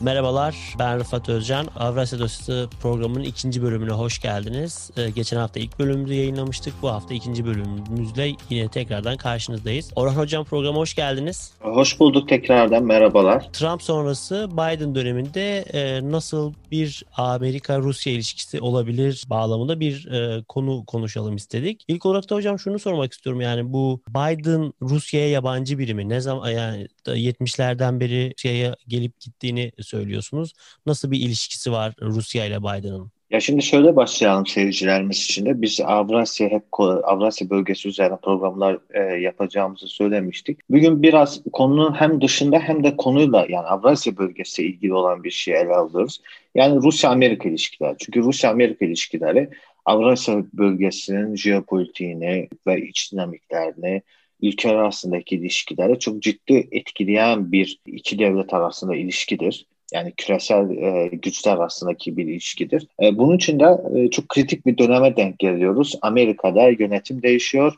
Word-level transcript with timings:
Merhabalar, 0.00 0.56
ben 0.78 0.98
Rıfat 0.98 1.28
Özcan. 1.28 1.66
Avrasya 1.76 2.18
Dosyası 2.18 2.68
programının 2.82 3.24
ikinci 3.24 3.62
bölümüne 3.62 3.90
hoş 3.90 4.18
geldiniz. 4.18 4.90
Ee, 4.96 5.10
geçen 5.10 5.36
hafta 5.36 5.60
ilk 5.60 5.78
bölümümüzü 5.78 6.14
yayınlamıştık. 6.14 6.74
Bu 6.82 6.88
hafta 6.88 7.14
ikinci 7.14 7.46
bölümümüzle 7.46 8.32
yine 8.50 8.68
tekrardan 8.68 9.16
karşınızdayız. 9.16 9.92
Orhan 9.96 10.14
Hocam 10.14 10.44
programa 10.44 10.78
hoş 10.78 10.94
geldiniz. 10.94 11.52
Hoş 11.60 12.00
bulduk 12.00 12.28
tekrardan, 12.28 12.82
merhabalar. 12.82 13.48
Trump 13.52 13.82
sonrası 13.82 14.48
Biden 14.52 14.94
döneminde 14.94 15.58
e, 15.58 16.10
nasıl 16.10 16.54
bir 16.70 17.04
Amerika-Rusya 17.16 18.12
ilişkisi 18.12 18.60
olabilir 18.60 19.24
bağlamında 19.30 19.80
bir 19.80 20.06
e, 20.06 20.42
konu 20.48 20.84
konuşalım 20.84 21.36
istedik. 21.36 21.84
İlk 21.88 22.06
olarak 22.06 22.30
da 22.30 22.34
hocam 22.34 22.58
şunu 22.58 22.78
sormak 22.78 23.12
istiyorum 23.12 23.40
yani 23.40 23.72
bu 23.72 24.00
Biden 24.08 24.72
Rusya'ya 24.82 25.30
yabancı 25.30 25.78
biri 25.78 25.94
mi? 25.94 26.08
Ne 26.08 26.20
zaman 26.20 26.50
yani 26.50 26.88
70'lerden 27.16 28.00
beri 28.00 28.34
Rusya'ya 28.48 28.76
gelip 28.88 29.20
gittiğini 29.20 29.72
söylüyorsunuz. 29.80 30.52
Nasıl 30.86 31.10
bir 31.10 31.20
ilişkisi 31.20 31.72
var 31.72 31.94
Rusya 32.00 32.44
ile 32.44 32.58
Biden'ın? 32.58 33.10
Ya 33.30 33.40
şimdi 33.40 33.62
şöyle 33.62 33.96
başlayalım 33.96 34.46
seyircilerimiz 34.46 35.16
için 35.16 35.46
de. 35.46 35.62
Biz 35.62 35.80
Avrasya 35.80 36.48
hep 36.48 36.64
Avrasya 36.80 37.50
bölgesi 37.50 37.88
üzerine 37.88 38.16
programlar 38.22 38.78
e, 38.90 39.00
yapacağımızı 39.00 39.86
söylemiştik. 39.86 40.58
Bugün 40.70 41.02
biraz 41.02 41.42
konunun 41.52 41.94
hem 41.94 42.20
dışında 42.20 42.58
hem 42.58 42.84
de 42.84 42.96
konuyla 42.96 43.46
yani 43.48 43.66
Avrasya 43.66 44.16
bölgesi 44.16 44.62
ilgili 44.62 44.94
olan 44.94 45.24
bir 45.24 45.30
şey 45.30 45.54
ele 45.54 45.74
alıyoruz. 45.74 46.20
Yani 46.54 46.82
Rusya-Amerika 46.82 47.48
ilişkileri. 47.48 47.96
Çünkü 47.98 48.22
Rusya-Amerika 48.22 48.84
ilişkileri 48.84 49.50
Avrasya 49.84 50.44
bölgesinin 50.52 51.36
jeopolitiğini 51.36 52.48
ve 52.66 52.88
iç 52.88 53.12
dinamiklerini, 53.12 54.02
ülkeler 54.42 54.74
arasındaki 54.74 55.36
ilişkileri 55.36 55.98
çok 55.98 56.22
ciddi 56.22 56.68
etkileyen 56.72 57.52
bir 57.52 57.80
iki 57.86 58.18
devlet 58.18 58.54
arasında 58.54 58.96
ilişkidir. 58.96 59.66
Yani 59.92 60.12
küresel 60.16 60.70
e, 60.70 61.08
güçler 61.12 61.56
arasındaki 61.56 62.16
bir 62.16 62.24
ilişkidir. 62.24 62.86
E, 63.02 63.18
bunun 63.18 63.36
için 63.36 63.60
de 63.60 63.78
e, 63.96 64.10
çok 64.10 64.28
kritik 64.28 64.66
bir 64.66 64.78
döneme 64.78 65.16
denk 65.16 65.38
geliyoruz. 65.38 65.98
Amerika'da 66.02 66.68
yönetim 66.68 67.22
değişiyor 67.22 67.74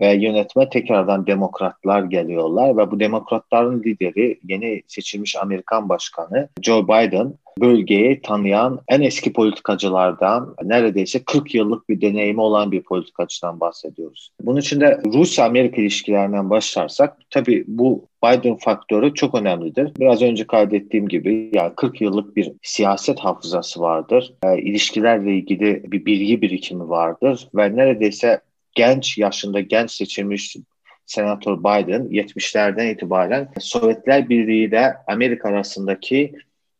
ve 0.00 0.14
yönetime 0.14 0.68
tekrardan 0.68 1.26
demokratlar 1.26 2.02
geliyorlar 2.02 2.76
ve 2.76 2.90
bu 2.90 3.00
demokratların 3.00 3.82
lideri 3.82 4.40
yeni 4.48 4.82
seçilmiş 4.86 5.36
Amerikan 5.36 5.88
Başkanı 5.88 6.48
Joe 6.62 6.84
Biden 6.84 7.34
bölgeyi 7.60 8.20
tanıyan 8.20 8.80
en 8.88 9.00
eski 9.00 9.32
politikacılardan 9.32 10.54
neredeyse 10.62 11.22
40 11.24 11.54
yıllık 11.54 11.88
bir 11.88 12.00
deneyimi 12.00 12.40
olan 12.40 12.72
bir 12.72 12.82
politikacıdan 12.82 13.60
bahsediyoruz. 13.60 14.30
Bunun 14.40 14.60
için 14.60 14.80
de 14.80 15.00
Rusya-Amerika 15.06 15.80
ilişkilerinden 15.82 16.50
başlarsak 16.50 17.16
tabii 17.30 17.64
bu 17.68 18.06
Biden 18.24 18.56
faktörü 18.56 19.14
çok 19.14 19.34
önemlidir. 19.34 19.92
Biraz 19.98 20.22
önce 20.22 20.46
kaydettiğim 20.46 21.08
gibi 21.08 21.50
yani 21.52 21.72
40 21.76 22.00
yıllık 22.00 22.36
bir 22.36 22.52
siyaset 22.62 23.18
hafızası 23.18 23.80
vardır. 23.80 24.34
E, 24.44 24.58
ilişkilerle 24.58 25.36
ilgili 25.36 25.82
bir 25.92 26.06
bilgi 26.06 26.42
birikimi 26.42 26.88
vardır 26.88 27.48
ve 27.54 27.76
neredeyse 27.76 28.40
genç 28.76 29.18
yaşında 29.18 29.60
genç 29.60 29.90
seçilmiş 29.90 30.56
Senatör 31.06 31.58
Biden 31.58 32.02
70'lerden 32.02 32.86
itibaren 32.86 33.48
Sovyetler 33.60 34.28
Birliği 34.28 34.68
ile 34.68 34.94
Amerika 35.06 35.48
arasındaki 35.48 36.34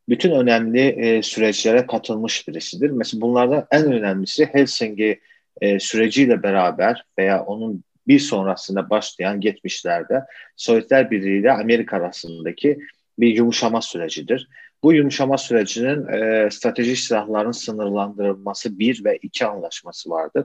bütün 0.08 0.30
önemli 0.30 0.80
e, 0.80 1.22
süreçlere 1.22 1.86
katılmış 1.86 2.48
birisidir. 2.48 2.90
Mesela 2.90 3.20
bunlardan 3.20 3.66
en 3.70 3.92
önemlisi 3.92 4.46
Helsinki 4.52 5.20
e, 5.60 5.80
süreciyle 5.80 6.42
beraber 6.42 7.04
veya 7.18 7.44
onun 7.44 7.84
bir 8.08 8.18
sonrasında 8.18 8.90
başlayan 8.90 9.40
70'lerde 9.40 10.24
Sovyetler 10.56 11.10
Birliği 11.10 11.40
ile 11.40 11.52
Amerika 11.52 11.96
arasındaki 11.96 12.78
bir 13.18 13.36
yumuşama 13.36 13.82
sürecidir. 13.82 14.48
Bu 14.82 14.92
yumuşama 14.92 15.38
sürecinin 15.38 16.06
e, 16.06 16.50
stratejik 16.50 16.98
silahların 16.98 17.50
sınırlandırılması 17.50 18.78
bir 18.78 19.04
ve 19.04 19.18
iki 19.22 19.46
anlaşması 19.46 20.10
vardır. 20.10 20.44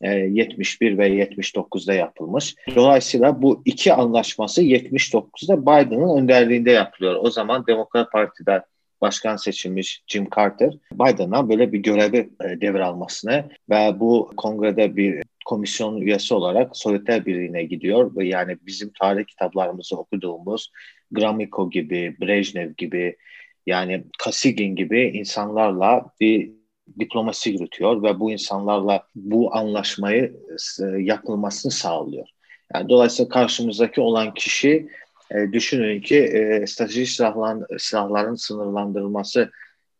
71 0.00 0.92
e, 0.92 0.98
ve 0.98 1.08
79'da 1.08 1.94
yapılmış. 1.94 2.54
Dolayısıyla 2.74 3.42
bu 3.42 3.62
iki 3.64 3.94
anlaşması 3.94 4.62
79'da 4.62 5.62
Biden'ın 5.62 6.18
önderliğinde 6.18 6.70
yapılıyor. 6.70 7.16
O 7.20 7.30
zaman 7.30 7.66
Demokrat 7.66 8.12
Parti'de 8.12 8.62
başkan 9.00 9.36
seçilmiş 9.36 10.02
Jim 10.06 10.28
Carter 10.36 10.74
Biden'dan 10.92 11.48
böyle 11.48 11.72
bir 11.72 11.78
görevi 11.78 12.30
e, 12.44 12.60
devralmasını 12.60 13.44
ve 13.70 14.00
bu 14.00 14.30
kongrede 14.36 14.96
bir 14.96 15.22
komisyon 15.44 16.00
üyesi 16.00 16.34
olarak 16.34 16.76
Sovyetler 16.76 17.26
Birliği'ne 17.26 17.64
gidiyor 17.64 18.22
yani 18.22 18.56
bizim 18.66 18.92
tarih 19.00 19.24
kitaplarımızı 19.26 19.96
okuduğumuz 19.96 20.70
Gromyko 21.10 21.70
gibi, 21.70 22.16
Brezhnev 22.20 22.72
gibi 22.76 23.16
yani 23.66 24.04
Kasigin 24.18 24.76
gibi 24.76 25.02
insanlarla 25.14 26.10
bir 26.20 26.57
diplomasi 26.98 27.50
yürütüyor 27.50 28.02
ve 28.02 28.20
bu 28.20 28.30
insanlarla 28.30 29.02
bu 29.14 29.56
anlaşmayı 29.56 30.36
e, 30.82 30.84
yapılmasını 31.02 31.72
sağlıyor. 31.72 32.28
Yani 32.74 32.88
dolayısıyla 32.88 33.28
karşımızdaki 33.28 34.00
olan 34.00 34.34
kişi 34.34 34.88
e, 35.30 35.52
düşünün 35.52 36.00
ki 36.00 36.18
e, 36.18 36.66
stratejik 36.66 37.08
silahlan, 37.08 37.66
silahların 37.78 38.34
sınırlandırılması 38.34 39.50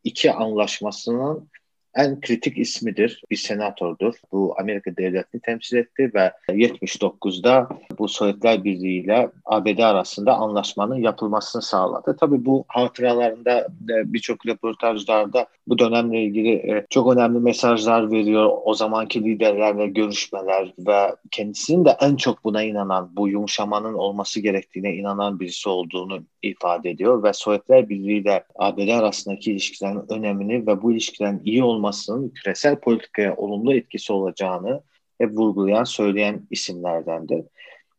iki 0.05 0.33
anlaşmasının 0.33 1.49
en 1.95 2.21
kritik 2.21 2.59
ismidir. 2.59 3.23
Bir 3.31 3.37
senatordur. 3.37 4.15
Bu 4.33 4.55
Amerika 4.59 4.97
devletini 4.97 5.41
temsil 5.41 5.77
etti 5.77 6.11
ve 6.15 6.33
79'da 6.49 7.69
bu 7.99 8.09
Sovyetler 8.09 8.65
Birliği 8.65 9.05
ile 9.05 9.31
ABD 9.45 9.79
arasında 9.79 10.35
anlaşmanın 10.35 10.97
yapılmasını 10.97 11.63
sağladı. 11.63 12.17
Tabii 12.21 12.45
bu 12.45 12.65
hatıralarında 12.69 13.67
birçok 13.81 14.47
röportajlarda 14.47 15.47
bu 15.69 15.79
dönemle 15.79 16.23
ilgili 16.23 16.53
e, 16.53 16.87
çok 16.91 17.13
önemli 17.13 17.39
mesajlar 17.39 18.11
veriyor. 18.11 18.51
O 18.65 18.75
zamanki 18.75 19.25
liderlerle 19.25 19.87
görüşmeler 19.87 20.75
ve 20.79 21.17
kendisinin 21.31 21.85
de 21.85 21.97
en 22.01 22.17
çok 22.17 22.45
buna 22.45 22.63
inanan, 22.63 23.17
bu 23.17 23.29
yumuşamanın 23.29 23.95
olması 23.95 24.41
gerektiğine 24.41 24.95
inanan 24.95 25.41
birisi 25.41 25.69
olduğunu 25.69 26.25
ifade 26.43 26.91
ediyor 26.91 27.23
ve 27.23 27.33
Sovyetler 27.33 27.89
Birliği 27.89 28.21
ile 28.21 28.45
ABD 28.59 28.89
arasındaki 28.89 29.53
ilişkilerin 29.53 30.13
önemini 30.13 30.67
ve 30.67 30.83
bu 30.83 30.93
ilişkilerin 30.93 31.41
iyi 31.45 31.65
olmasının 31.65 32.29
küresel 32.29 32.77
politikaya 32.77 33.37
olumlu 33.37 33.75
etkisi 33.75 34.13
olacağını 34.13 34.83
hep 35.19 35.31
vurgulayan, 35.31 35.85
söyleyen 35.85 36.47
isimlerdendir. 36.51 37.45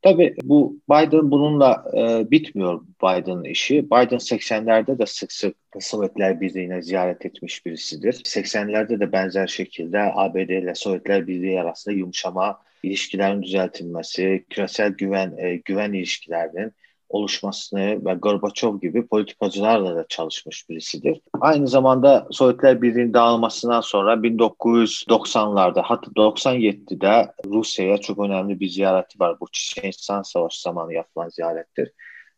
Tabii 0.01 0.35
bu 0.43 0.79
Biden 0.89 1.31
bununla 1.31 1.85
e, 1.97 2.31
bitmiyor 2.31 2.81
Biden'ın 3.03 3.43
işi. 3.43 3.85
Biden 3.85 4.17
80'lerde 4.17 4.99
de 4.99 5.05
sık 5.05 5.31
sık 5.31 5.55
Sovyetler 5.79 6.41
Birliği'ne 6.41 6.81
ziyaret 6.81 7.25
etmiş 7.25 7.65
birisidir. 7.65 8.13
80'lerde 8.13 8.99
de 8.99 9.11
benzer 9.11 9.47
şekilde 9.47 9.99
ABD 9.99 10.49
ile 10.49 10.75
Sovyetler 10.75 11.27
Birliği 11.27 11.61
arasında 11.61 11.95
yumuşama, 11.95 12.61
ilişkilerin 12.83 13.41
düzeltilmesi, 13.43 14.45
küresel 14.49 14.91
güven 14.91 15.33
e, 15.37 15.55
güven 15.55 15.93
ilişkilerinin 15.93 16.73
oluşmasını 17.09 18.05
ve 18.05 18.13
Gorbaçov 18.13 18.79
gibi 18.79 19.07
politikacılarla 19.07 19.95
da 19.95 20.05
çalışmış 20.09 20.69
birisidir. 20.69 21.21
Aynı 21.41 21.67
zamanda 21.67 22.27
Sovyetler 22.31 22.81
Birliği'nin 22.81 23.13
dağılmasından 23.13 23.81
sonra 23.81 24.13
1990'larda 24.13 25.81
hatta 25.81 26.11
97'de 26.11 27.31
Rusya'ya 27.45 27.97
çok 27.97 28.19
önemli 28.19 28.59
bir 28.59 28.69
ziyareti 28.69 29.19
var. 29.19 29.39
Bu 29.39 29.47
Çeçenistan 29.51 30.21
Savaşı 30.21 30.61
zamanı 30.61 30.93
yapılan 30.93 31.29
ziyarettir. 31.29 31.91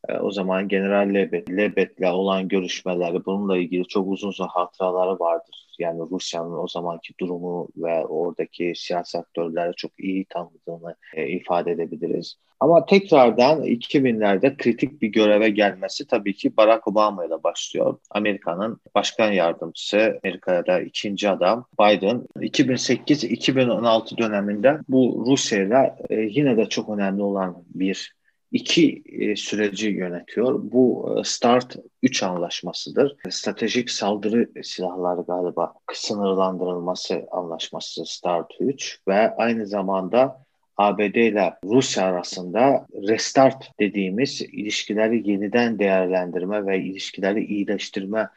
E, 0.09 0.13
o 0.17 0.31
zaman 0.31 0.67
General 0.67 1.13
Lebed, 1.13 1.47
Lebed'le 1.49 2.11
olan 2.11 2.47
görüşmeleri 2.47 3.25
bununla 3.25 3.57
ilgili 3.57 3.87
çok 3.87 4.07
uzun 4.07 4.29
uzun 4.29 4.47
hatıraları 4.47 5.19
vardır. 5.19 5.67
Yani 5.79 5.99
Rusya'nın 6.11 6.57
o 6.57 6.67
zamanki 6.67 7.13
durumu 7.19 7.67
ve 7.77 8.05
oradaki 8.05 8.73
siyasi 8.75 9.17
aktörleri 9.17 9.73
çok 9.75 9.91
iyi 9.99 10.25
tanıdığını 10.25 10.95
e, 11.13 11.27
ifade 11.27 11.71
edebiliriz. 11.71 12.35
Ama 12.59 12.85
tekrardan 12.85 13.63
2000'lerde 13.63 14.57
kritik 14.57 15.01
bir 15.01 15.07
göreve 15.07 15.49
gelmesi 15.49 16.07
tabii 16.07 16.33
ki 16.33 16.57
Barack 16.57 16.87
Obama 16.87 17.25
ile 17.25 17.43
başlıyor. 17.43 17.97
Amerika'nın 18.11 18.77
başkan 18.95 19.31
yardımcısı, 19.31 20.19
Amerika'da 20.23 20.79
ikinci 20.81 21.29
adam 21.29 21.65
Biden. 21.79 22.23
2008-2016 22.35 24.17
döneminde 24.17 24.79
bu 24.89 25.23
Rusya 25.27 25.63
ile 25.63 25.95
e, 26.09 26.15
yine 26.15 26.57
de 26.57 26.65
çok 26.65 26.89
önemli 26.89 27.21
olan 27.23 27.63
bir 27.75 28.13
iki 28.51 29.03
e, 29.05 29.35
süreci 29.35 29.89
yönetiyor. 29.89 30.59
Bu 30.71 31.15
e, 31.19 31.23
START 31.23 31.75
3 32.03 32.23
anlaşmasıdır. 32.23 33.15
Stratejik 33.29 33.89
saldırı 33.89 34.63
silahları 34.63 35.21
galiba 35.21 35.73
sınırlandırılması 35.93 37.27
anlaşması 37.31 38.05
START 38.05 38.51
3 38.59 38.99
ve 39.07 39.35
aynı 39.35 39.67
zamanda 39.67 40.45
ABD 40.77 41.15
ile 41.15 41.53
Rusya 41.65 42.05
arasında 42.05 42.85
restart 42.93 43.71
dediğimiz 43.79 44.41
ilişkileri 44.41 45.29
yeniden 45.29 45.79
değerlendirme 45.79 46.65
ve 46.65 46.79
ilişkileri 46.79 47.45
iyileştirme 47.45 48.27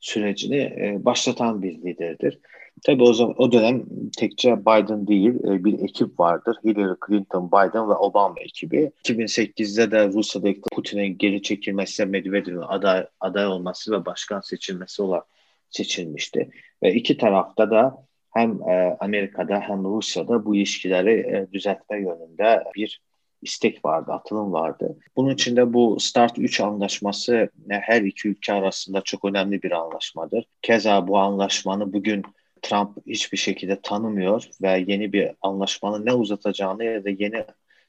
sürecini 0.00 0.56
e, 0.56 1.04
başlatan 1.04 1.62
bir 1.62 1.74
liderdir. 1.74 2.40
Tabii 2.84 3.02
o 3.02 3.12
zaman 3.12 3.34
o 3.38 3.52
dönem 3.52 3.84
tekçe 4.18 4.60
Biden 4.60 5.06
değil 5.06 5.34
e, 5.44 5.64
bir 5.64 5.78
ekip 5.78 6.20
vardır. 6.20 6.56
Hillary 6.64 6.94
Clinton, 7.06 7.48
Biden 7.48 7.88
ve 7.88 7.94
Obama 7.94 8.34
ekibi. 8.40 8.92
2008'de 9.04 9.90
de 9.90 10.08
Rusya'da 10.08 10.48
Putin'in 10.72 11.18
geri 11.18 11.42
çekilmesi, 11.42 12.06
Medvedev'in 12.06 12.60
aday, 12.60 13.06
aday 13.20 13.46
olması 13.46 13.92
ve 13.92 14.06
başkan 14.06 14.40
seçilmesi 14.40 15.02
olarak 15.02 15.24
seçilmişti. 15.70 16.50
Ve 16.82 16.94
iki 16.94 17.16
tarafta 17.16 17.70
da 17.70 18.06
hem 18.34 18.62
e, 18.62 18.96
Amerika'da 19.00 19.60
hem 19.60 19.84
Rusya'da 19.84 20.44
bu 20.44 20.56
ilişkileri 20.56 21.10
e, 21.10 21.52
düzeltme 21.52 22.00
yönünde 22.00 22.64
bir 22.74 23.00
istek 23.42 23.84
vardı, 23.84 24.12
atılım 24.12 24.52
vardı. 24.52 24.98
Bunun 25.16 25.34
için 25.34 25.56
de 25.56 25.72
bu 25.72 26.00
START 26.00 26.38
3 26.38 26.60
anlaşması 26.60 27.48
her 27.68 28.02
iki 28.02 28.28
ülke 28.28 28.52
arasında 28.52 29.00
çok 29.00 29.24
önemli 29.24 29.62
bir 29.62 29.70
anlaşmadır. 29.72 30.44
Keza 30.62 31.08
bu 31.08 31.18
anlaşmanı 31.18 31.92
bugün 31.92 32.24
Trump 32.64 33.06
hiçbir 33.06 33.38
şekilde 33.38 33.80
tanımıyor 33.80 34.48
ve 34.62 34.84
yeni 34.86 35.12
bir 35.12 35.30
anlaşmanın 35.42 36.06
ne 36.06 36.12
uzatacağını 36.12 36.84
ya 36.84 37.04
da 37.04 37.10
yeni 37.10 37.44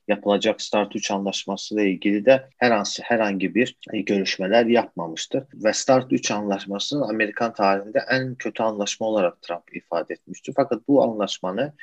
yapılacak 0.07 0.61
Start 0.61 0.95
3 0.95 1.11
anlaşması 1.11 1.75
ile 1.75 1.89
ilgili 1.89 2.25
de 2.25 2.49
herhangi, 2.57 3.01
herhangi 3.03 3.55
bir 3.55 3.77
görüşmeler 3.93 4.65
yapmamıştır. 4.65 5.43
Ve 5.53 5.73
Start 5.73 6.13
3 6.13 6.31
anlaşmasının 6.31 7.01
Amerikan 7.01 7.53
tarihinde 7.53 7.99
en 8.09 8.35
kötü 8.35 8.63
anlaşma 8.63 9.07
olarak 9.07 9.41
Trump 9.41 9.75
ifade 9.75 10.13
etmiştir. 10.13 10.53
Fakat 10.55 10.87
bu 10.87 11.03
anlaşmanı 11.03 11.73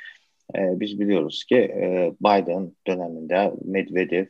e, 0.55 0.59
biz 0.79 0.99
biliyoruz 0.99 1.43
ki 1.43 1.55
e, 1.55 2.13
Biden 2.21 2.71
döneminde 2.87 3.53
Medvedev, 3.65 4.25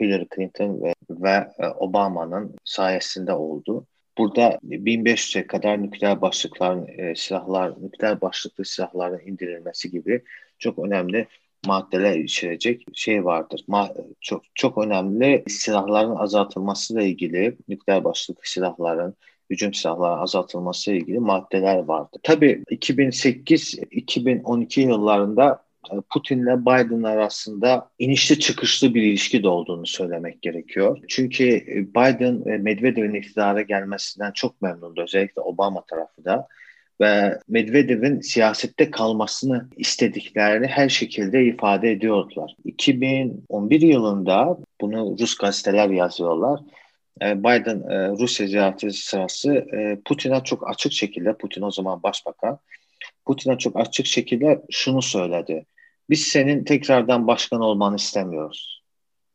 Hillary 0.00 0.26
Clinton 0.34 0.82
ve, 0.82 0.94
ve 1.10 1.48
e, 1.58 1.66
Obama'nın 1.66 2.56
sayesinde 2.64 3.32
oldu. 3.32 3.86
Burada 4.20 4.58
1500'e 4.64 5.46
kadar 5.46 5.82
nükleer 5.82 6.20
başlıklar, 6.20 6.98
e, 6.98 7.14
silahlar, 7.14 7.82
nükleer 7.82 8.20
başlıklı 8.20 8.64
silahların 8.64 9.20
indirilmesi 9.26 9.90
gibi 9.90 10.22
çok 10.58 10.78
önemli 10.78 11.26
maddeler 11.66 12.18
içerecek 12.18 12.86
şey 12.94 13.24
vardır. 13.24 13.64
Ma 13.66 13.90
çok 14.20 14.42
çok 14.54 14.78
önemli 14.78 15.44
silahların 15.48 16.16
azaltılmasıyla 16.16 17.02
ilgili 17.02 17.56
nükleer 17.68 18.04
başlıklı 18.04 18.42
silahların 18.44 19.14
hücum 19.50 19.74
silahları 19.74 20.20
azaltılması 20.20 20.90
ile 20.90 20.98
ilgili 20.98 21.18
maddeler 21.18 21.78
vardı. 21.78 22.18
Tabii 22.22 22.64
2008-2012 22.70 24.80
yıllarında 24.80 25.64
Putin'le 26.10 26.60
Biden 26.66 27.02
arasında 27.02 27.90
inişli 27.98 28.38
çıkışlı 28.38 28.94
bir 28.94 29.02
ilişki 29.02 29.42
de 29.42 29.48
olduğunu 29.48 29.86
söylemek 29.86 30.42
gerekiyor. 30.42 30.98
Çünkü 31.08 31.44
e, 31.44 31.94
Biden 31.94 32.46
ve 32.46 32.58
Medvedev'in 32.58 33.14
iktidara 33.14 33.62
gelmesinden 33.62 34.32
çok 34.32 34.62
memnundu. 34.62 35.02
Özellikle 35.02 35.42
Obama 35.42 35.84
tarafı 35.84 36.24
da 36.24 36.48
ve 37.00 37.38
Medvedev'in 37.48 38.20
siyasette 38.20 38.90
kalmasını 38.90 39.68
istediklerini 39.76 40.66
her 40.66 40.88
şekilde 40.88 41.44
ifade 41.44 41.92
ediyordular. 41.92 42.54
2011 42.64 43.80
yılında 43.80 44.58
bunu 44.80 45.16
Rus 45.20 45.36
gazeteler 45.36 45.88
yazıyorlar. 45.88 46.60
E, 47.22 47.38
Biden 47.38 47.82
Rusya 48.18 48.46
ziyareti 48.46 48.90
sırası 48.90 49.66
Putin'e 50.04 50.40
çok 50.44 50.70
açık 50.70 50.92
şekilde, 50.92 51.36
Putin 51.36 51.62
o 51.62 51.70
zaman 51.70 52.02
başbakan, 52.02 52.58
Putin'e 53.26 53.58
çok 53.58 53.76
açık 53.76 54.06
şekilde 54.06 54.62
şunu 54.70 55.02
söyledi. 55.02 55.66
Biz 56.10 56.22
senin 56.22 56.64
tekrardan 56.64 57.26
başkan 57.26 57.60
olmanı 57.60 57.96
istemiyoruz. 57.96 58.82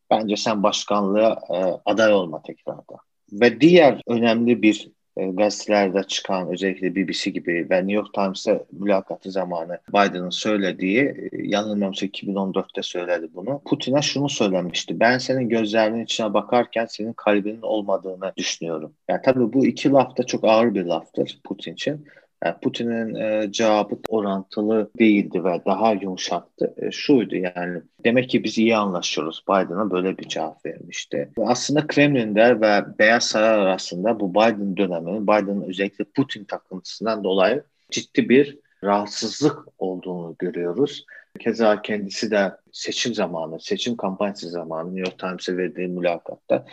Bence 0.10 0.36
sen 0.36 0.64
başkanlığa 0.64 1.40
e, 1.50 1.58
aday 1.86 2.14
olma 2.14 2.42
tekrardan. 2.42 2.98
Ve 3.32 3.62
diğer 3.62 4.02
önemli 4.08 4.62
bir 4.62 4.92
e, 5.18 5.26
gazetelerde 5.26 6.04
çıkan 6.04 6.50
özellikle 6.50 6.96
BBC 6.96 7.32
gibi 7.32 7.68
ve 7.70 7.78
New 7.78 7.94
York 7.94 8.14
Times'e 8.14 8.66
mülakatı 8.72 9.32
zamanı 9.32 9.80
Biden'ın 9.90 10.30
söylediği, 10.30 11.02
e, 11.02 11.30
yanılmıyorsam 11.32 12.10
2014'te 12.10 12.82
söyledi 12.82 13.28
bunu. 13.34 13.62
Putin'e 13.66 14.02
şunu 14.02 14.30
söylemişti. 14.30 15.00
Ben 15.00 15.18
senin 15.18 15.50
gözlerinin 15.50 16.04
içine 16.04 16.34
bakarken 16.34 16.86
senin 16.86 17.14
kalbinin 17.14 17.62
olmadığını 17.62 18.34
düşünüyorum. 18.38 18.94
Yani 19.10 19.22
tabii 19.26 19.54
bu 19.54 19.66
iki 19.66 19.92
laf 19.92 20.18
da 20.18 20.24
çok 20.24 20.44
ağır 20.44 20.74
bir 20.74 20.86
laftır 20.86 21.40
Putin 21.44 21.74
için. 21.74 22.06
Yani 22.46 22.56
Putin'in 22.62 23.16
e, 23.16 23.52
cevabı 23.52 23.98
orantılı 24.10 24.90
değildi 25.00 25.44
ve 25.44 25.62
daha 25.66 25.92
yumuşaktı. 25.92 26.74
E, 26.78 26.92
şuydu 26.92 27.36
yani 27.36 27.82
demek 28.04 28.30
ki 28.30 28.44
biz 28.44 28.58
iyi 28.58 28.76
anlaşıyoruz. 28.76 29.44
Biden'a 29.50 29.92
böyle 29.92 30.18
bir 30.18 30.28
cevap 30.28 30.66
vermişti. 30.66 31.30
Ve 31.38 31.44
aslında 31.48 31.88
Kremlin'de 31.88 32.62
ve 32.62 33.00
Beyaz 33.00 33.24
Saray 33.24 33.50
arasında 33.50 34.20
bu 34.20 34.32
Biden 34.34 34.78
döneminin 34.78 35.24
Biden'ın 35.24 35.70
özellikle 35.70 36.04
Putin 36.04 36.44
takıntısından 36.44 37.24
dolayı 37.24 37.64
ciddi 37.92 38.30
bir 38.30 38.58
rahatsızlık 38.84 39.58
olduğunu 39.80 40.36
görüyoruz. 40.40 41.06
Keza 41.40 41.82
kendisi 41.82 42.32
de 42.32 42.52
seçim 42.72 43.14
zamanı, 43.14 43.60
seçim 43.60 43.98
kampanyası 43.98 44.50
zamanı 44.50 44.96
New 44.96 45.00
York 45.00 45.20
Times'e 45.20 45.58
verdiği 45.58 45.88
mülakatta 45.88 46.66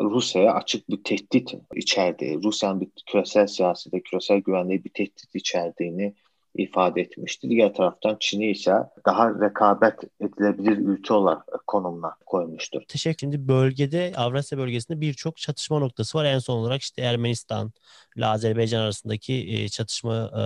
Rusya'ya 0.00 0.54
açık 0.54 0.90
bir 0.90 1.04
tehdit 1.04 1.54
içerdiği, 1.74 2.42
Rusya'nın 2.42 2.80
bir 2.80 2.88
küresel 3.06 3.46
siyasete, 3.46 4.00
küresel 4.00 4.38
güvenliği 4.38 4.84
bir 4.84 4.90
tehdit 4.90 5.34
içerdiğini 5.34 6.14
ifade 6.58 7.00
etmişti. 7.00 7.50
Diğer 7.50 7.74
taraftan 7.74 8.16
Çin'i 8.20 8.50
ise 8.50 8.72
daha 9.06 9.40
rekabet 9.40 9.94
edilebilir 10.20 10.78
ülke 10.78 11.14
olarak 11.14 11.48
konumuna 11.66 12.16
koymuştur. 12.26 12.82
Teşekkür 12.88 13.18
Şimdi 13.18 13.48
bölgede 13.48 14.12
Avrasya 14.16 14.58
bölgesinde 14.58 15.00
birçok 15.00 15.36
çatışma 15.36 15.78
noktası 15.78 16.18
var. 16.18 16.24
En 16.24 16.38
son 16.38 16.56
olarak 16.56 16.82
işte 16.82 17.02
Ermenistan 17.02 17.72
ile 18.16 18.26
Azerbaycan 18.26 18.80
arasındaki 18.80 19.34
e, 19.34 19.68
çatışma 19.68 20.30
e, 20.34 20.42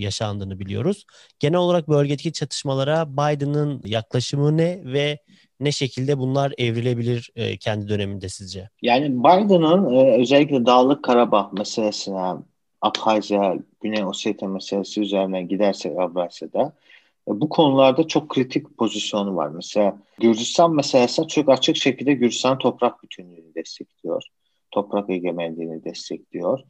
yaşandığını 0.00 0.58
biliyoruz. 0.58 1.06
Genel 1.38 1.58
olarak 1.58 1.88
bölgedeki 1.88 2.32
çatışmalara 2.32 3.12
Biden'ın 3.12 3.82
yaklaşımı 3.84 4.56
ne 4.56 4.82
ve 4.84 5.18
ne 5.60 5.72
şekilde 5.72 6.18
bunlar 6.18 6.52
evrilebilir 6.58 7.30
e, 7.36 7.56
kendi 7.56 7.88
döneminde 7.88 8.28
sizce? 8.28 8.68
Yani 8.82 9.18
Biden'ın 9.18 9.94
e, 9.94 10.20
özellikle 10.20 10.66
Dağlık 10.66 11.04
Karabağ 11.04 11.50
meselesine, 11.52 12.34
Abhazya, 12.80 13.58
Güney 13.80 14.04
Ossetya 14.04 14.48
meselesi 14.48 15.00
üzerine 15.00 15.42
gidersek 15.42 15.98
Avrasya'da 15.98 16.72
e, 17.28 17.40
bu 17.40 17.48
konularda 17.48 18.06
çok 18.06 18.28
kritik 18.28 18.78
pozisyonu 18.78 19.36
var. 19.36 19.48
Mesela 19.48 19.98
Gürcistan 20.18 20.74
meselesi 20.74 21.26
çok 21.26 21.48
açık 21.48 21.76
şekilde 21.76 22.12
Gürcistan 22.12 22.58
toprak 22.58 23.02
bütünlüğünü 23.02 23.54
destekliyor. 23.54 24.22
Toprak 24.70 25.10
egemenliğini 25.10 25.84
destekliyor. 25.84 26.60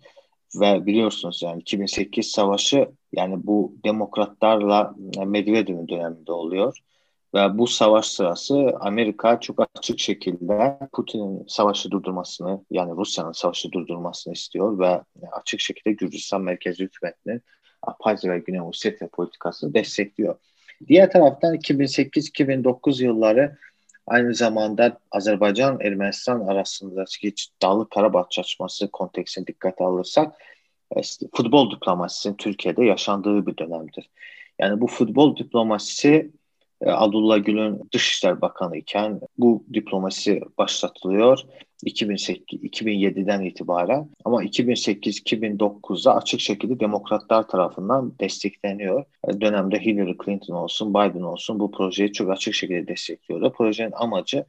Ve 0.61 0.87
biliyorsunuz 0.87 1.43
yani 1.43 1.61
2008 1.61 2.27
savaşı 2.27 2.89
yani 3.13 3.47
bu 3.47 3.75
demokratlarla 3.85 4.95
Medvedev'in 5.27 5.89
döneminde 5.89 6.33
oluyor. 6.33 6.79
Ve 7.35 7.59
bu 7.59 7.67
savaş 7.67 8.07
sırası 8.07 8.73
Amerika 8.81 9.41
çok 9.41 9.67
açık 9.75 9.99
şekilde 9.99 10.79
Putin'in 10.93 11.45
savaşı 11.49 11.91
durdurmasını 11.91 12.65
yani 12.71 12.93
Rusya'nın 12.97 13.33
savaşı 13.33 13.73
durdurmasını 13.73 14.33
istiyor 14.33 14.79
ve 14.79 15.01
açık 15.33 15.61
şekilde 15.61 15.93
Gürcistan 15.93 16.43
merkezi 16.43 16.85
hükümetinin 16.85 17.43
Abhazya 17.83 18.33
ve 18.33 18.39
Güney 18.39 18.61
Ossetya 18.61 19.09
politikasını 19.09 19.75
destekliyor. 19.75 20.37
Diğer 20.89 21.11
taraftan 21.11 21.55
2008-2009 21.55 23.05
yılları 23.05 23.57
aynı 24.07 24.35
zamanda 24.35 25.01
Azerbaycan-Ermenistan 25.11 26.41
arasındaki 26.41 27.35
Dağlık 27.63 27.91
Karabağ 27.91 28.27
çatışması 28.31 28.91
konteksine 28.91 29.47
dikkat 29.47 29.81
alırsak 29.81 30.35
işte, 30.97 31.27
futbol 31.35 31.71
diplomasisinin 31.71 32.35
Türkiye'de 32.35 32.85
yaşandığı 32.85 33.47
bir 33.47 33.57
dönemdir. 33.57 34.11
Yani 34.59 34.81
bu 34.81 34.87
futbol 34.87 35.37
diplomasisi 35.37 36.09
e, 36.09 36.31
Abdullah 36.87 37.45
Gül'ün 37.45 37.81
Dışişler 37.93 38.41
Bakanı 38.41 38.77
iken 38.77 39.21
bu 39.39 39.65
diplomasi 39.73 40.41
başlatılıyor 40.59 41.39
2008, 41.85 42.63
2007'den 42.63 43.41
itibaren 43.41 44.11
ama 44.25 44.45
2008-2009'da 44.45 46.17
açık 46.17 46.41
şekilde 46.41 46.81
demokratlar 46.81 47.49
tarafından 47.49 48.13
destekleniyor. 48.21 49.05
E, 49.29 49.41
dönemde 49.41 49.79
Hillary 49.79 50.17
Clinton 50.25 50.55
olsun, 50.55 50.95
Biden 50.95 51.23
olsun 51.23 51.61
bu 51.61 51.71
projeyi 51.71 52.13
çok 52.13 52.31
açık 52.31 52.55
şekilde 52.55 52.89
destekliyorlar. 52.89 53.53
Projenin 53.53 53.93
amacı 53.93 54.37
e, 54.39 54.45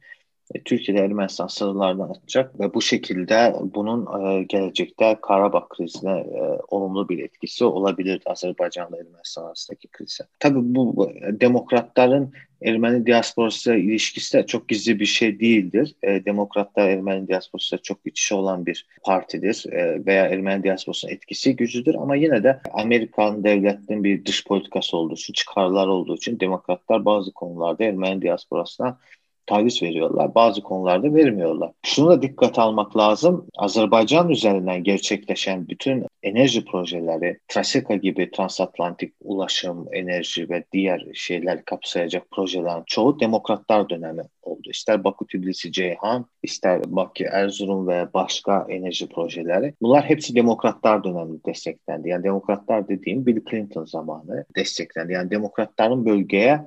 Türkiye'de 0.64 1.00
Ermenistan 1.00 1.46
sınırlardan 1.46 2.08
atacak 2.08 2.60
ve 2.60 2.74
bu 2.74 2.82
şekilde 2.82 3.54
bunun 3.74 4.24
e, 4.24 4.42
gelecekte 4.42 5.16
Karabağ 5.22 5.68
krizine 5.68 6.20
e, 6.20 6.58
olumlu 6.68 7.08
bir 7.08 7.24
etkisi 7.24 7.64
olabilir 7.64 8.22
Azerbaycan'la 8.26 8.96
Ermenistan 8.96 9.44
arasındaki 9.44 9.88
krize. 9.88 10.24
Tabii 10.40 10.58
bu, 10.62 11.10
demokratların 11.22 12.32
Ermeni 12.62 13.06
diasporası 13.06 13.74
ilişkisi 13.74 14.38
de 14.38 14.46
çok 14.46 14.68
gizli 14.68 15.00
bir 15.00 15.06
şey 15.06 15.40
değildir. 15.40 15.94
E, 16.02 16.24
demokratlar 16.24 16.88
Ermeni 16.88 17.28
diasporası 17.28 17.78
çok 17.82 17.98
iç 18.04 18.22
içe 18.22 18.34
olan 18.34 18.66
bir 18.66 18.86
partidir 19.04 19.66
e, 19.72 20.06
veya 20.06 20.26
Ermeni 20.26 20.62
diasporasının 20.62 21.12
etkisi 21.12 21.56
gücüdür 21.56 21.94
ama 21.94 22.16
yine 22.16 22.42
de 22.42 22.60
Amerikan 22.72 23.44
devletinin 23.44 24.04
bir 24.04 24.24
dış 24.24 24.46
politikası 24.46 24.96
olduğu 24.96 25.14
için, 25.14 25.32
çıkarlar 25.32 25.86
olduğu 25.86 26.16
için 26.16 26.40
demokratlar 26.40 27.04
bazı 27.04 27.32
konularda 27.32 27.84
Ermeni 27.84 28.22
diasporasına 28.22 28.98
taviz 29.46 29.82
veriyorlar. 29.82 30.34
Bazı 30.34 30.60
konularda 30.62 31.14
vermiyorlar. 31.14 31.70
Şunu 31.82 32.08
da 32.08 32.22
dikkat 32.22 32.58
almak 32.58 32.96
lazım. 32.96 33.46
Azerbaycan 33.56 34.28
üzerinden 34.28 34.84
gerçekleşen 34.84 35.68
bütün 35.68 36.06
enerji 36.22 36.64
projeleri, 36.64 37.38
Traseka 37.48 37.94
gibi 37.94 38.30
transatlantik 38.30 39.14
ulaşım, 39.20 39.86
enerji 39.92 40.50
ve 40.50 40.64
diğer 40.72 41.06
şeyler 41.14 41.64
kapsayacak 41.64 42.30
projelerin 42.30 42.82
çoğu 42.86 43.20
demokratlar 43.20 43.88
dönemi 43.88 44.22
oldu. 44.42 44.70
İster 44.70 45.04
Bakü 45.04 45.26
Tbilisi 45.26 45.72
Ceyhan, 45.72 46.26
ister 46.42 46.80
Bakü 46.86 47.24
Erzurum 47.24 47.88
ve 47.88 48.06
başka 48.14 48.66
enerji 48.68 49.08
projeleri. 49.08 49.74
Bunlar 49.82 50.04
hepsi 50.04 50.34
demokratlar 50.34 51.04
döneminde 51.04 51.44
desteklendi. 51.46 52.08
Yani 52.08 52.24
demokratlar 52.24 52.88
dediğim 52.88 53.26
Bill 53.26 53.40
Clinton 53.50 53.84
zamanı 53.84 54.44
desteklendi. 54.56 55.12
Yani 55.12 55.30
demokratların 55.30 56.04
bölgeye 56.04 56.60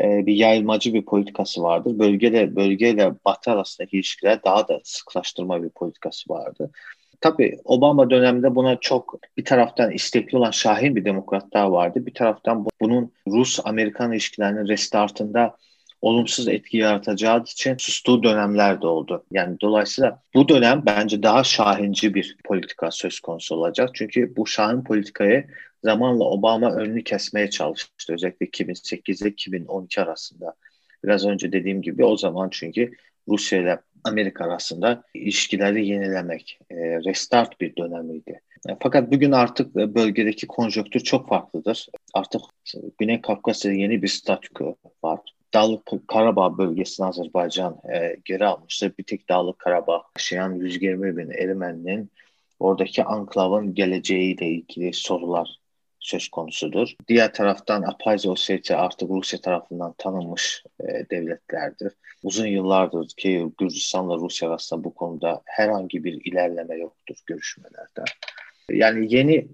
e, 0.00 0.26
bir 0.26 0.34
yayılmacı 0.34 0.94
bir 0.94 1.04
politikası 1.04 1.62
vardır. 1.62 1.98
Bölgede 1.98 2.56
bölgeyle 2.56 3.12
Batı 3.24 3.50
arasındaki 3.50 3.96
ilişkiler 3.96 4.44
daha 4.44 4.68
da 4.68 4.80
sıklaştırma 4.84 5.62
bir 5.62 5.68
politikası 5.68 6.32
vardı. 6.32 6.70
Tabii 7.20 7.58
Obama 7.64 8.10
döneminde 8.10 8.54
buna 8.54 8.76
çok 8.76 9.18
bir 9.36 9.44
taraftan 9.44 9.90
istekli 9.90 10.38
olan 10.38 10.50
şahin 10.50 10.96
bir 10.96 11.04
demokrat 11.04 11.52
daha 11.54 11.72
vardı. 11.72 12.06
Bir 12.06 12.14
taraftan 12.14 12.66
bunun 12.80 13.12
Rus-Amerikan 13.28 14.12
ilişkilerinin 14.12 14.68
restartında 14.68 15.56
olumsuz 16.02 16.48
etki 16.48 16.76
yaratacağı 16.76 17.42
için 17.42 17.76
sustuğu 17.78 18.22
dönemler 18.22 18.82
de 18.82 18.86
oldu. 18.86 19.24
Yani 19.32 19.56
dolayısıyla 19.60 20.22
bu 20.34 20.48
dönem 20.48 20.82
bence 20.86 21.22
daha 21.22 21.44
şahinci 21.44 22.14
bir 22.14 22.36
politika 22.44 22.90
söz 22.90 23.20
konusu 23.20 23.54
olacak. 23.54 23.90
Çünkü 23.94 24.36
bu 24.36 24.46
şahin 24.46 24.84
politikayı 24.84 25.46
zamanla 25.84 26.24
Obama 26.24 26.72
önünü 26.72 27.04
kesmeye 27.04 27.50
çalıştı. 27.50 28.12
Özellikle 28.12 28.46
2008 28.46 29.22
ile 29.22 29.28
2012 29.28 30.00
arasında. 30.00 30.54
Biraz 31.04 31.26
önce 31.26 31.52
dediğim 31.52 31.82
gibi 31.82 32.04
o 32.04 32.16
zaman 32.16 32.48
çünkü 32.50 32.92
Rusya 33.28 33.60
ile 33.60 33.78
Amerika 34.04 34.44
arasında 34.44 35.02
ilişkileri 35.14 35.86
yenilemek, 35.86 36.58
e, 36.70 36.76
restart 36.76 37.60
bir 37.60 37.76
dönemiydi. 37.76 38.40
E, 38.68 38.76
fakat 38.80 39.12
bugün 39.12 39.32
artık 39.32 39.74
bölgedeki 39.74 40.46
konjonktür 40.46 41.00
çok 41.00 41.28
farklıdır. 41.28 41.88
Artık 42.14 42.40
Güney 42.98 43.20
Kafkasya'da 43.20 43.74
yeni 43.74 44.02
bir 44.02 44.08
statü 44.08 44.74
var. 45.04 45.20
Dağlık 45.54 46.08
Karabağ 46.08 46.58
bölgesini 46.58 47.06
Azerbaycan 47.06 47.80
e, 47.94 48.16
geri 48.24 48.46
almıştır. 48.46 48.92
Bir 48.98 49.04
tek 49.04 49.28
Dağlık 49.28 49.58
Karabağ 49.58 50.02
yaşayan 50.18 50.54
120 50.54 51.16
bin 51.16 51.30
Ermeninin 51.30 52.10
oradaki 52.60 53.04
anklavın 53.04 53.74
geleceğiyle 53.74 54.46
ilgili 54.46 54.92
sorular 54.92 55.58
söz 56.08 56.28
konusudur. 56.28 56.88
Diğer 57.08 57.32
taraftan 57.32 57.82
Apayza 57.82 58.30
Ossetya 58.30 58.78
artık 58.78 59.10
Rusya 59.10 59.40
tarafından 59.40 59.94
tanınmış 59.98 60.64
e, 60.80 60.86
devletlerdir. 61.10 61.92
Uzun 62.22 62.46
yıllardır 62.46 63.08
ki 63.16 63.46
Gürcistan 63.58 64.08
ile 64.08 64.14
Rusya 64.14 64.48
arasında 64.48 64.84
bu 64.84 64.94
konuda 64.94 65.42
herhangi 65.44 66.04
bir 66.04 66.24
ilerleme 66.24 66.76
yoktur 66.76 67.16
görüşmelerde. 67.26 68.04
Yani 68.70 69.14
yeni 69.14 69.48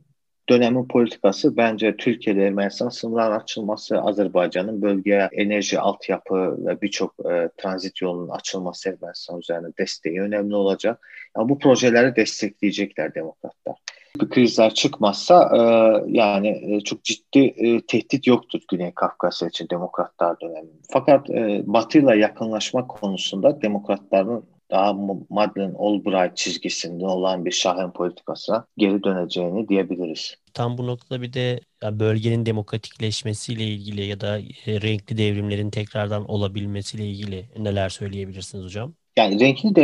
dönemin 0.49 0.89
politikası 0.89 1.57
bence 1.57 1.97
Türkiye'de 1.97 2.47
Ermenistan 2.47 2.89
sınırların 2.89 3.41
açılması, 3.41 4.01
Azerbaycan'ın 4.01 4.83
bölgeye 4.83 5.29
enerji 5.33 5.81
altyapı 5.81 6.67
ve 6.67 6.81
birçok 6.81 7.15
e, 7.31 7.49
transit 7.57 8.03
yolunun 8.03 8.29
açılması 8.29 8.89
Ermenistan 8.89 9.41
üzerine 9.41 9.69
desteği 9.79 10.21
önemli 10.21 10.55
olacak. 10.55 11.09
Yani 11.37 11.49
bu 11.49 11.59
projeleri 11.59 12.17
destekleyecekler 12.17 13.15
demokratlar 13.15 13.84
bir 14.21 14.29
krizler 14.29 14.75
çıkmazsa 14.75 15.51
e, 15.57 15.61
yani 16.07 16.77
e, 16.77 16.81
çok 16.81 17.05
ciddi 17.05 17.39
e, 17.39 17.81
tehdit 17.87 18.27
yoktur 18.27 18.61
Güney 18.71 18.93
Kafkasya 18.95 19.49
için 19.49 19.69
demokratlar 19.71 20.41
dönemi. 20.41 20.71
Fakat 20.91 21.31
e, 21.31 21.63
Batı 21.67 21.99
ile 21.99 22.19
yakınlaşma 22.19 22.87
konusunda 22.87 23.63
demokratların 23.63 24.45
daha 24.71 24.93
Madeleine 25.29 25.77
Albright 25.79 26.37
çizgisinde 26.37 27.07
olan 27.07 27.45
bir 27.45 27.51
şahin 27.51 27.91
politikasına 27.91 28.67
geri 28.77 29.05
döneceğini 29.05 29.69
diyebiliriz. 29.69 30.35
Tam 30.55 30.79
bu 30.79 30.87
noktada 30.87 31.23
bir 31.23 31.33
de 31.33 31.61
bölgenin 31.93 32.47
demokratikleşmesiyle 32.47 33.65
ilgili 33.65 34.07
ya 34.07 34.21
da 34.21 34.39
e, 34.39 34.81
renkli 34.81 35.19
devrimlerin 35.19 35.71
tekrardan 35.71 36.31
olabilmesiyle 36.31 37.07
ilgili 37.07 37.49
neler 37.59 37.89
söyleyebilirsiniz 37.89 38.65
hocam? 38.65 38.95
Yani 39.17 39.41
renkli 39.41 39.77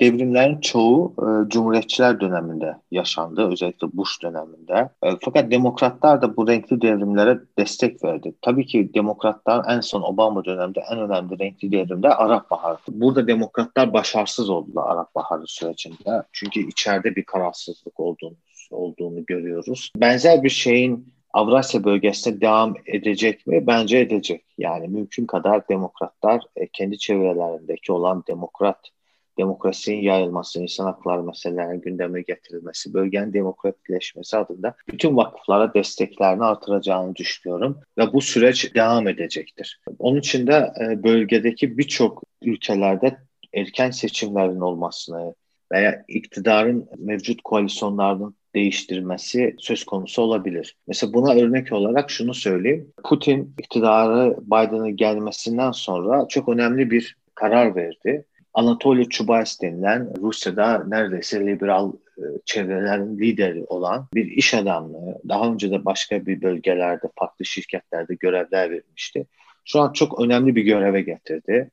devrimlerin 0.00 0.60
çoğu 0.60 1.14
e, 1.18 1.48
Cumhuriyetçiler 1.48 2.20
döneminde 2.20 2.76
yaşandı. 2.90 3.48
Özellikle 3.52 3.86
Bush 3.92 4.22
döneminde. 4.22 4.90
E, 5.02 5.10
fakat 5.20 5.50
demokratlar 5.50 6.22
da 6.22 6.36
bu 6.36 6.48
renkli 6.48 6.80
devrimlere 6.80 7.40
destek 7.58 8.04
verdi. 8.04 8.34
Tabii 8.42 8.66
ki 8.66 8.94
demokratlar 8.94 9.74
en 9.76 9.80
son 9.80 10.02
Obama 10.02 10.44
döneminde 10.44 10.80
en 10.92 10.98
önemli 10.98 11.38
renkli 11.38 11.72
devrimde 11.72 12.08
Arap 12.08 12.50
Baharı. 12.50 12.78
Burada 12.88 13.26
demokratlar 13.26 13.92
başarısız 13.92 14.50
oldular 14.50 14.90
Arap 14.90 15.14
Baharı 15.14 15.46
sürecinde. 15.46 16.22
Çünkü 16.32 16.68
içeride 16.68 17.16
bir 17.16 17.24
kararsızlık 17.24 18.00
olduğunu, 18.00 18.36
olduğunu 18.70 19.24
görüyoruz. 19.26 19.90
Benzer 19.96 20.42
bir 20.42 20.50
şeyin 20.50 21.17
Avrasya 21.32 21.84
bölgesinde 21.84 22.40
devam 22.40 22.74
edecek 22.86 23.46
mi? 23.46 23.66
Bence 23.66 23.98
edecek. 23.98 24.44
Yani 24.58 24.88
mümkün 24.88 25.26
kadar 25.26 25.68
demokratlar 25.68 26.42
e, 26.56 26.68
kendi 26.68 26.98
çevrelerindeki 26.98 27.92
olan 27.92 28.24
demokrat 28.28 28.90
demokrasinin 29.38 30.02
yayılması, 30.02 30.62
insan 30.62 30.84
hakları 30.84 31.22
meselelerinin 31.22 31.80
gündeme 31.80 32.22
getirilmesi, 32.22 32.94
bölgenin 32.94 33.32
demokratikleşmesi 33.32 34.36
adında 34.36 34.74
bütün 34.88 35.16
vakıflara 35.16 35.74
desteklerini 35.74 36.44
artıracağını 36.44 37.16
düşünüyorum 37.16 37.78
ve 37.98 38.12
bu 38.12 38.20
süreç 38.20 38.74
devam 38.74 39.08
edecektir. 39.08 39.80
Onun 39.98 40.18
için 40.18 40.46
de 40.46 40.72
e, 40.80 41.02
bölgedeki 41.02 41.78
birçok 41.78 42.22
ülkelerde 42.42 43.18
erken 43.54 43.90
seçimlerin 43.90 44.60
olmasını 44.60 45.34
veya 45.72 46.04
iktidarın 46.08 46.88
mevcut 46.98 47.42
koalisyonlarının 47.42 48.34
değiştirmesi 48.54 49.54
söz 49.58 49.84
konusu 49.84 50.22
olabilir. 50.22 50.76
Mesela 50.86 51.12
buna 51.12 51.34
örnek 51.34 51.72
olarak 51.72 52.10
şunu 52.10 52.34
söyleyeyim. 52.34 52.92
Putin 53.04 53.54
iktidarı 53.58 54.36
Biden'ın 54.40 54.96
gelmesinden 54.96 55.70
sonra 55.70 56.28
çok 56.28 56.48
önemli 56.48 56.90
bir 56.90 57.16
karar 57.34 57.76
verdi. 57.76 58.24
Anatoly 58.54 59.08
Chubais 59.08 59.62
denilen 59.62 60.12
Rusya'da 60.20 60.84
neredeyse 60.84 61.46
liberal 61.46 61.92
e, 62.18 62.22
çevrelerin 62.44 63.18
lideri 63.18 63.64
olan 63.64 64.06
bir 64.14 64.26
iş 64.26 64.54
adamı. 64.54 65.14
Daha 65.28 65.52
önce 65.52 65.70
de 65.70 65.84
başka 65.84 66.26
bir 66.26 66.42
bölgelerde, 66.42 67.08
farklı 67.18 67.44
şirketlerde 67.44 68.14
görevler 68.14 68.70
vermişti. 68.70 69.26
Şu 69.64 69.80
an 69.80 69.92
çok 69.92 70.20
önemli 70.20 70.56
bir 70.56 70.62
göreve 70.62 71.02
getirdi. 71.02 71.70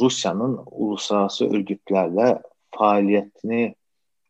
Rusya'nın 0.00 0.60
uluslararası 0.70 1.54
örgütlerle 1.54 2.38
faaliyetini 2.70 3.74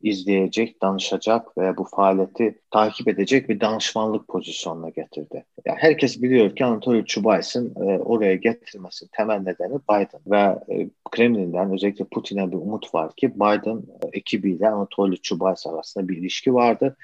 izleyecek, 0.03 0.83
danışacak 0.83 1.59
ve 1.59 1.77
bu 1.77 1.85
faaliyeti 1.85 2.59
takip 2.71 3.09
edecek 3.09 3.49
bir 3.49 3.61
danışmanlık 3.61 4.29
pozisyonuna 4.29 4.89
getirdi. 4.89 5.45
Yani 5.65 5.79
herkes 5.81 6.23
biliyor 6.23 6.57
ki 6.57 6.65
Anatoly 6.65 7.05
Chubays'ın 7.05 7.75
e, 7.77 7.99
oraya 7.99 8.35
getirilmesinin 8.35 9.11
temel 9.13 9.39
nedeni 9.39 9.79
Biden 9.91 10.21
ve 10.27 10.75
e, 10.75 10.89
Kremlin'den 11.11 11.73
özellikle 11.73 12.05
Putin'e 12.05 12.53
bir 12.53 12.57
umut 12.57 12.95
var 12.95 13.17
ki 13.17 13.35
Biden 13.35 13.77
e, 13.77 14.09
ekibiyle 14.13 14.69
Anatoly 14.69 15.17
Chubays 15.17 15.67
arasında 15.67 16.09
bir 16.09 16.17
ilişki 16.17 16.55
vardı 16.55 16.97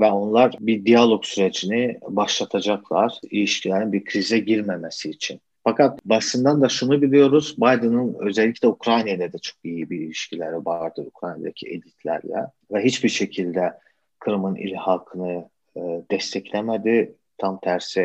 ve 0.00 0.10
onlar 0.10 0.56
bir 0.60 0.84
diyalog 0.84 1.24
sürecini 1.24 1.98
başlatacaklar 2.08 3.20
ilişkilerin 3.30 3.92
bir 3.92 4.04
krize 4.04 4.38
girmemesi 4.38 5.10
için. 5.10 5.40
Fakat 5.64 6.04
basından 6.04 6.60
da 6.60 6.68
şunu 6.68 7.02
biliyoruz. 7.02 7.56
Biden'ın 7.58 8.16
özellikle 8.20 8.68
Ukrayna 8.68 9.10
ile 9.10 9.32
de 9.32 9.38
çok 9.38 9.56
iyi 9.64 9.90
bir 9.90 10.00
ilişkileri 10.00 10.66
vardı 10.66 11.04
Ukrayna'daki 11.06 11.66
elitlerle 11.66 12.46
ve 12.72 12.84
hiçbir 12.84 13.08
şekilde 13.08 13.72
Kırım'ın 14.18 14.56
il 14.56 14.74
halkını 14.74 15.48
e, 15.76 15.80
desteklemedi. 16.10 17.14
Tam 17.38 17.60
tersi 17.60 18.00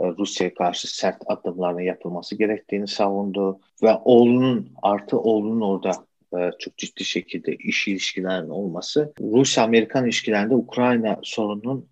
e, 0.00 0.04
Rusya'ya 0.18 0.54
karşı 0.54 0.96
sert 0.96 1.22
adımların 1.26 1.80
yapılması 1.80 2.36
gerektiğini 2.36 2.88
savundu 2.88 3.60
ve 3.82 3.94
oğlunun 4.04 4.72
artı 4.82 5.18
oğlunun 5.18 5.60
orada 5.60 5.92
e, 6.38 6.50
çok 6.58 6.78
ciddi 6.78 7.04
şekilde 7.04 7.54
iş 7.54 7.88
ilişkilerinin 7.88 8.50
olması 8.50 9.12
Rusya-Amerikan 9.20 10.04
ilişkilerinde 10.04 10.54
Ukrayna 10.54 11.20
sorunun 11.22 11.91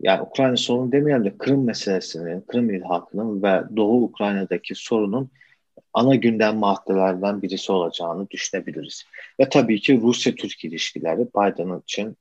yani 0.00 0.22
Ukrayna 0.22 0.56
sorunu 0.56 0.92
demeyelim 0.92 1.24
de 1.24 1.38
Kırım 1.38 1.64
meselesinin, 1.64 2.40
Kırım 2.40 2.70
ilhakının 2.70 3.42
ve 3.42 3.62
Doğu 3.76 4.02
Ukrayna'daki 4.02 4.74
sorunun 4.74 5.30
ana 5.94 6.14
gündem 6.14 6.56
maddelerden 6.56 7.42
birisi 7.42 7.72
olacağını 7.72 8.30
düşünebiliriz. 8.30 9.04
Ve 9.40 9.48
tabii 9.48 9.80
ki 9.80 10.00
Rusya-Türk 10.02 10.64
ilişkileri 10.64 11.28
Biden 11.36 11.80
için 11.80 12.16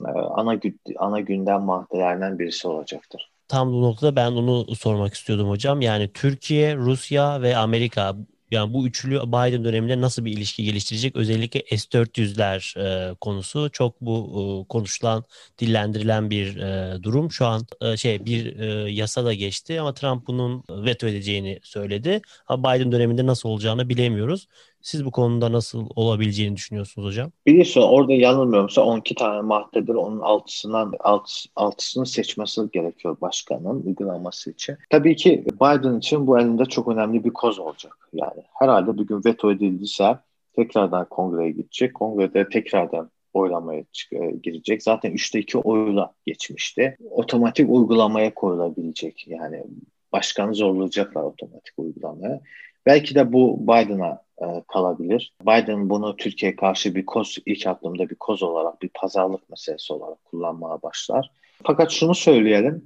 e, 0.00 0.10
ana, 0.10 0.60
ana 0.98 1.20
gündem 1.20 1.62
maddelerinden 1.62 2.38
birisi 2.38 2.68
olacaktır. 2.68 3.30
Tam 3.48 3.72
bu 3.72 3.82
noktada 3.82 4.16
ben 4.16 4.32
onu 4.32 4.74
sormak 4.74 5.14
istiyordum 5.14 5.48
hocam. 5.48 5.80
Yani 5.80 6.10
Türkiye, 6.12 6.76
Rusya 6.76 7.42
ve 7.42 7.56
Amerika 7.56 8.16
Yani 8.54 8.72
bu 8.74 8.86
üçlü 8.86 9.10
Biden 9.22 9.64
döneminde 9.64 10.00
nasıl 10.00 10.24
bir 10.24 10.32
ilişki 10.32 10.64
geliştirecek? 10.64 11.16
Özellikle 11.16 11.76
S-400'ler 11.78 12.74
e, 13.12 13.14
konusu 13.20 13.70
çok 13.72 14.00
bu 14.00 14.64
e, 14.66 14.68
konuşulan, 14.68 15.24
dillendirilen 15.58 16.30
bir 16.30 16.56
e, 16.56 17.02
durum. 17.02 17.30
Şu 17.32 17.46
an 17.46 17.66
e, 17.80 17.96
şey 17.96 18.24
bir 18.26 18.56
e, 18.60 18.90
yasa 18.92 19.24
da 19.24 19.34
geçti 19.34 19.80
ama 19.80 19.94
Trump 19.94 20.26
bunun 20.26 20.64
veto 20.70 21.06
edeceğini 21.08 21.60
söyledi. 21.62 22.20
Ama 22.46 22.74
Biden 22.76 22.92
döneminde 22.92 23.26
nasıl 23.26 23.48
olacağını 23.48 23.88
bilemiyoruz. 23.88 24.46
Siz 24.84 25.04
bu 25.04 25.10
konuda 25.10 25.52
nasıl 25.52 25.86
olabileceğini 25.96 26.56
düşünüyorsunuz 26.56 27.08
hocam? 27.08 27.30
Biliyorsun 27.46 27.82
orada 27.82 28.12
yanılmıyorumsa 28.12 28.82
12 28.82 29.14
tane 29.14 29.40
maddedir. 29.40 29.94
Onun 29.94 30.20
altısından 30.20 30.92
alt, 31.00 31.30
altısını 31.56 32.06
seçmesi 32.06 32.60
gerekiyor 32.72 33.16
başkanın 33.20 33.82
uygulaması 33.86 34.50
için. 34.50 34.76
Tabii 34.90 35.16
ki 35.16 35.44
Biden 35.54 35.98
için 35.98 36.26
bu 36.26 36.38
elinde 36.38 36.64
çok 36.64 36.88
önemli 36.88 37.24
bir 37.24 37.30
koz 37.30 37.58
olacak. 37.58 38.08
Yani 38.12 38.42
herhalde 38.58 38.98
bir 38.98 39.06
gün 39.06 39.22
veto 39.24 39.52
edildiyse 39.52 40.18
tekrardan 40.56 41.08
kongreye 41.08 41.50
gidecek. 41.50 41.94
Kongrede 41.94 42.48
tekrardan 42.48 43.10
oylamaya 43.32 43.84
e, 44.12 44.30
girecek. 44.42 44.82
Zaten 44.82 45.12
3'te 45.12 45.38
2 45.38 45.58
oyla 45.58 46.12
geçmişti. 46.26 46.96
Otomatik 47.10 47.70
uygulamaya 47.70 48.34
koyulabilecek. 48.34 49.28
Yani 49.28 49.64
başkanı 50.12 50.54
zorlayacaklar 50.54 51.22
otomatik 51.22 51.78
uygulamaya. 51.78 52.40
Belki 52.86 53.14
de 53.14 53.32
bu 53.32 53.58
Biden'a 53.62 54.22
e, 54.42 54.46
kalabilir. 54.68 55.32
Biden 55.42 55.90
bunu 55.90 56.16
Türkiye 56.16 56.56
karşı 56.56 56.94
bir 56.94 57.06
koz, 57.06 57.38
ilk 57.46 57.66
aklımda 57.66 58.10
bir 58.10 58.14
koz 58.14 58.42
olarak, 58.42 58.82
bir 58.82 58.90
pazarlık 58.94 59.50
meselesi 59.50 59.92
olarak 59.92 60.24
kullanmaya 60.24 60.82
başlar. 60.82 61.30
Fakat 61.62 61.90
şunu 61.90 62.14
söyleyelim, 62.14 62.84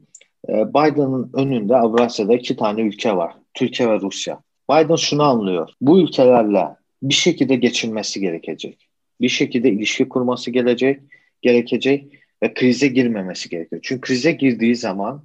e, 0.48 0.52
Biden'ın 0.68 1.30
önünde 1.34 1.76
Avrasya'da 1.76 2.34
iki 2.34 2.56
tane 2.56 2.80
ülke 2.80 3.16
var. 3.16 3.34
Türkiye 3.54 3.88
ve 3.88 4.00
Rusya. 4.00 4.40
Biden 4.70 4.96
şunu 4.96 5.22
anlıyor. 5.22 5.70
Bu 5.80 6.00
ülkelerle 6.00 6.68
bir 7.02 7.14
şekilde 7.14 7.56
geçinmesi 7.56 8.20
gerekecek. 8.20 8.88
Bir 9.20 9.28
şekilde 9.28 9.70
ilişki 9.70 10.08
kurması 10.08 10.50
gelecek, 10.50 11.00
gerekecek 11.42 12.12
ve 12.42 12.54
krize 12.54 12.86
girmemesi 12.86 13.48
gerekiyor. 13.48 13.80
Çünkü 13.84 14.00
krize 14.00 14.32
girdiği 14.32 14.76
zaman 14.76 15.22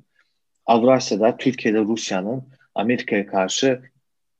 Avrasya'da 0.65 1.37
Türkiye 1.37 1.73
ile 1.73 1.81
Rusya'nın 1.81 2.43
Amerika'ya 2.75 3.27
karşı 3.27 3.81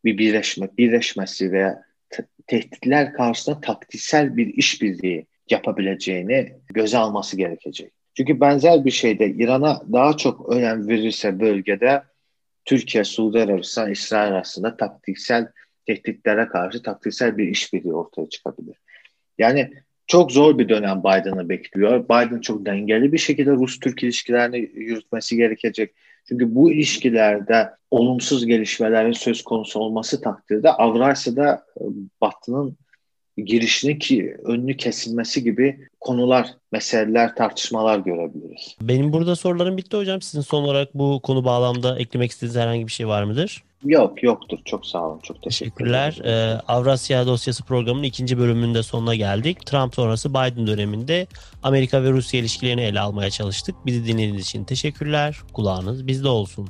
bir 0.06 0.18
birleşme, 0.18 0.70
birleşmesi 0.78 1.52
veya 1.52 1.84
tehditler 2.48 3.14
karşısında 3.14 3.62
taktiksel 3.62 4.38
bir 4.38 4.48
işbirliği 4.48 5.28
yapabileceğini 5.50 6.54
göze 6.74 6.98
alması 6.98 7.38
gerekecek. 7.38 7.92
Çünkü 8.18 8.40
benzer 8.40 8.86
bir 8.86 8.92
şeyde 8.92 9.28
İran'a 9.28 9.82
daha 9.94 10.18
çok 10.18 10.50
önem 10.50 10.88
verirse 10.88 11.40
bölgede 11.40 12.04
Türkiye, 12.66 13.04
Suudi 13.04 13.40
Arabistan, 13.40 13.92
İsrail 13.92 14.32
arasında 14.32 14.78
taktiksel 14.78 15.48
tehditlere 15.86 16.48
karşı 16.48 16.84
taktiksel 16.84 17.38
bir 17.38 17.48
işbirliği 17.48 17.94
ortaya 17.94 18.30
çıkabilir. 18.30 18.76
Yani 19.38 19.72
çok 20.08 20.32
zor 20.32 20.58
bir 20.58 20.70
dönem 20.70 21.00
Biden'ı 21.00 21.50
bekliyor. 21.50 22.06
Biden 22.06 22.40
çok 22.40 22.66
dengeli 22.66 23.14
bir 23.14 23.18
şekilde 23.18 23.52
Rus-Türk 23.52 24.04
ilişkilerini 24.04 24.58
yürütmesi 24.58 25.36
gerekecek. 25.36 25.94
Çünkü 26.28 26.56
bu 26.56 26.72
ilişkilerde 26.72 27.70
olumsuz 27.92 28.46
gelişmelerin 28.46 29.12
söz 29.12 29.44
konusu 29.44 29.80
olması 29.80 30.22
takdirde 30.22 30.70
Avrasya'da 30.70 31.66
e, 31.78 31.84
Batı'nın 32.22 32.78
girişini 33.38 34.00
ki 34.00 34.38
önünü 34.44 34.78
kesilmesi 34.78 35.44
gibi 35.44 35.88
konular, 36.00 36.48
meseleler, 36.72 37.36
tartışmalar 37.36 38.00
görebiliriz. 38.00 38.76
Benim 38.82 39.14
burada 39.14 39.36
sorularım 39.36 39.78
bitti 39.78 39.98
hocam. 39.98 40.22
Sizin 40.22 40.42
son 40.42 40.64
olarak 40.64 40.94
bu 40.94 41.20
konu 41.24 41.46
bağlamda 41.46 42.00
eklemek 42.00 42.32
istediğiniz 42.32 42.62
herhangi 42.62 42.88
bir 42.88 42.92
şey 42.92 43.08
var 43.08 43.24
mıdır? 43.24 43.64
Yok 43.86 44.24
yoktur. 44.24 44.60
Çok 44.66 44.86
sağ 44.86 45.08
olun. 45.08 45.20
Çok 45.24 45.44
teşekkürler. 45.44 46.12
Teşekkürler. 46.12 46.56
Ee, 46.56 46.62
Avrasya 46.68 47.28
dosyası 47.28 47.64
programının 47.64 48.04
ikinci 48.04 48.38
bölümünde 48.38 48.84
sonuna 48.84 49.16
geldik. 49.16 49.66
Trump 49.66 49.96
sonrası 49.96 50.30
Biden 50.30 50.68
döneminde 50.68 51.28
Amerika 51.64 52.04
ve 52.04 52.12
Rusya 52.12 52.40
ilişkilerini 52.40 52.82
ele 52.82 53.00
almaya 53.00 53.30
çalıştık. 53.30 53.76
Bizi 53.86 54.08
dinlediğiniz 54.08 54.42
için 54.42 54.64
teşekkürler. 54.64 55.38
Kulağınız 55.54 56.08
bizde 56.08 56.28
olsun. 56.28 56.70